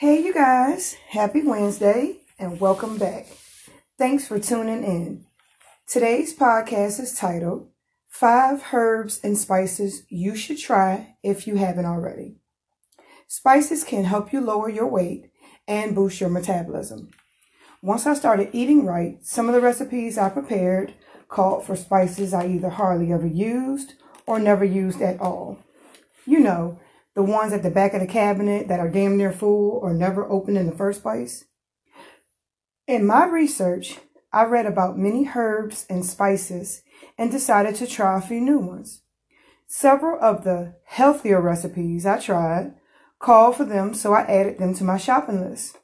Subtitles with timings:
[0.00, 3.26] Hey, you guys, happy Wednesday and welcome back.
[3.98, 5.24] Thanks for tuning in.
[5.88, 7.68] Today's podcast is titled
[8.06, 12.36] Five Herbs and Spices You Should Try If You Haven't Already.
[13.26, 15.32] Spices can help you lower your weight
[15.66, 17.10] and boost your metabolism.
[17.82, 20.94] Once I started eating right, some of the recipes I prepared
[21.28, 23.94] called for spices I either hardly ever used
[24.26, 25.58] or never used at all.
[26.24, 26.78] You know,
[27.18, 30.30] the ones at the back of the cabinet that are damn near full or never
[30.30, 31.46] opened in the first place.
[32.86, 33.98] In my research,
[34.32, 36.84] I read about many herbs and spices
[37.18, 39.02] and decided to try a few new ones.
[39.66, 42.76] Several of the healthier recipes I tried
[43.18, 45.76] called for them, so I added them to my shopping list.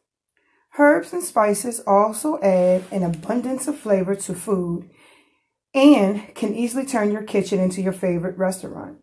[0.78, 4.88] Herbs and spices also add an abundance of flavor to food
[5.74, 8.98] and can easily turn your kitchen into your favorite restaurant.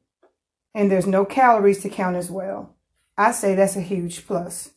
[0.73, 2.75] And there's no calories to count as well.
[3.17, 4.71] I say that's a huge plus.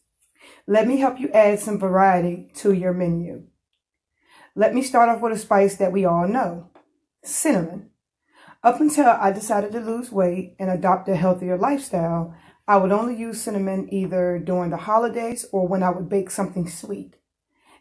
[0.67, 3.45] Let me help you add some variety to your menu.
[4.55, 6.71] Let me start off with a spice that we all know
[7.23, 7.91] cinnamon.
[8.63, 12.35] Up until I decided to lose weight and adopt a healthier lifestyle,
[12.67, 16.69] I would only use cinnamon either during the holidays or when I would bake something
[16.69, 17.17] sweet.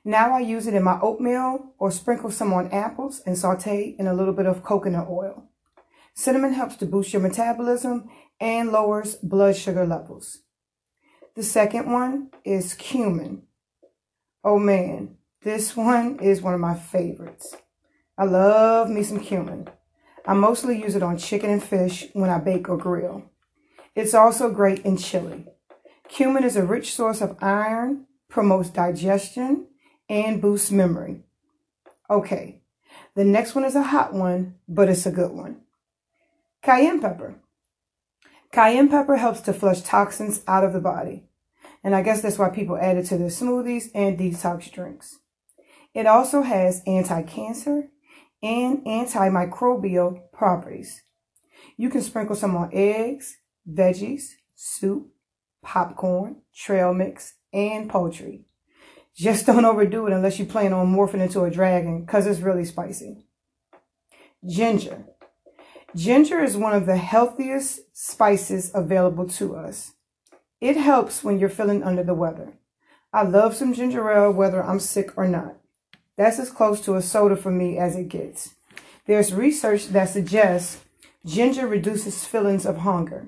[0.03, 4.07] Now I use it in my oatmeal or sprinkle some on apples and saute in
[4.07, 5.49] a little bit of coconut oil.
[6.16, 10.39] Cinnamon helps to boost your metabolism and lowers blood sugar levels.
[11.36, 13.44] The second one is cumin.
[14.44, 17.56] Oh man, this one is one of my favorites.
[18.17, 19.69] I love me some cumin.
[20.25, 23.23] I mostly use it on chicken and fish when I bake or grill.
[23.95, 25.45] It's also great in chili.
[26.08, 29.67] Cumin is a rich source of iron, promotes digestion,
[30.08, 31.23] and boosts memory.
[32.09, 32.61] Okay,
[33.16, 35.62] the next one is a hot one, but it's a good one.
[36.64, 37.36] Cayenne pepper.
[38.53, 41.25] Cayenne pepper helps to flush toxins out of the body.
[41.83, 45.19] And I guess that's why people add it to their smoothies and detox drinks.
[45.94, 47.89] It also has anti-cancer
[48.41, 51.03] and antimicrobial properties.
[51.75, 53.38] You can sprinkle some on eggs,
[53.69, 55.07] veggies, soup,
[55.62, 58.46] popcorn, trail mix, and poultry.
[59.18, 62.63] Just don't overdo it unless you plan on morphing into a dragon because it's really
[62.63, 63.25] spicy.
[64.46, 65.06] Ginger.
[65.95, 69.93] Ginger is one of the healthiest spices available to us.
[70.59, 72.53] It helps when you're feeling under the weather.
[73.13, 75.55] I love some ginger ale whether I'm sick or not.
[76.17, 78.55] That's as close to a soda for me as it gets.
[79.05, 80.83] There's research that suggests
[81.25, 83.27] ginger reduces feelings of hunger.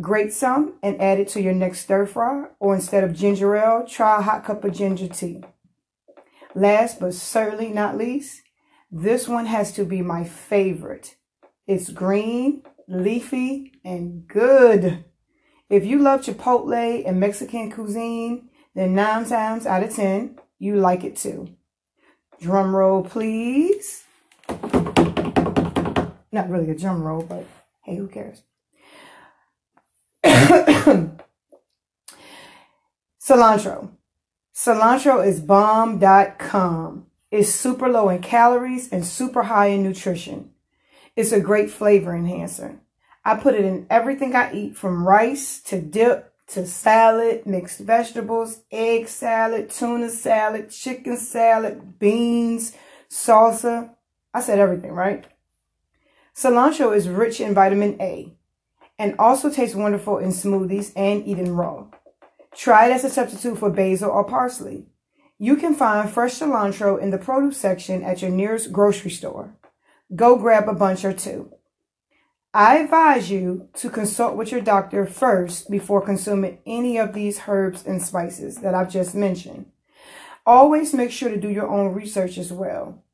[0.00, 3.84] Grate some and add it to your next stir fry, or instead of ginger ale,
[3.84, 5.42] try a hot cup of ginger tea.
[6.54, 8.42] Last but certainly not least,
[8.92, 11.16] this one has to be my favorite.
[11.68, 15.04] It's green, leafy, and good.
[15.68, 21.04] If you love Chipotle and Mexican cuisine, then nine times out of ten, you like
[21.04, 21.50] it too.
[22.40, 24.04] Drum roll, please.
[26.32, 27.44] Not really a drum roll, but
[27.84, 28.40] hey, who cares?
[33.20, 33.90] Cilantro.
[34.54, 37.04] Cilantro is bomb.com.
[37.30, 40.52] It's super low in calories and super high in nutrition.
[41.18, 42.78] It's a great flavor enhancer.
[43.24, 48.60] I put it in everything I eat from rice to dip to salad, mixed vegetables,
[48.70, 52.72] egg salad, tuna salad, chicken salad, beans,
[53.10, 53.96] salsa.
[54.32, 55.26] I said everything, right?
[56.36, 58.32] Cilantro is rich in vitamin A
[58.96, 61.86] and also tastes wonderful in smoothies and eaten raw.
[62.54, 64.86] Try it as a substitute for basil or parsley.
[65.36, 69.58] You can find fresh cilantro in the produce section at your nearest grocery store.
[70.14, 71.52] Go grab a bunch or two.
[72.54, 77.84] I advise you to consult with your doctor first before consuming any of these herbs
[77.84, 79.66] and spices that I've just mentioned.
[80.46, 83.04] Always make sure to do your own research as well.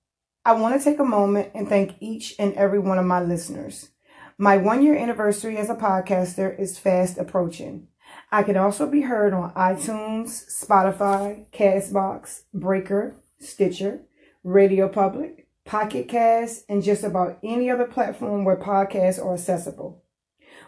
[0.45, 3.91] I want to take a moment and thank each and every one of my listeners.
[4.39, 7.89] My one year anniversary as a podcaster is fast approaching.
[8.31, 14.03] I can also be heard on iTunes, Spotify, Castbox, Breaker, Stitcher,
[14.45, 20.03] Radio Public, Pocket Cast, and just about any other platform where podcasts are accessible.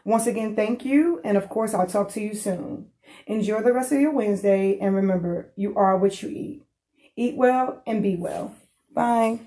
[0.04, 1.20] Once again, thank you.
[1.24, 2.90] And of course, I'll talk to you soon.
[3.26, 4.78] Enjoy the rest of your Wednesday.
[4.78, 6.62] And remember, you are what you eat.
[7.16, 8.54] Eat well and be well.
[8.94, 9.40] Bye.